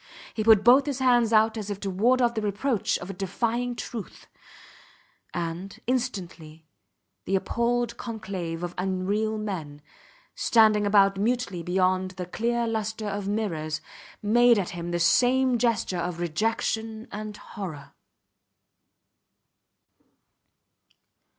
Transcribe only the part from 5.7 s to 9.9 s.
instantly, the appalled conclave of unreal men,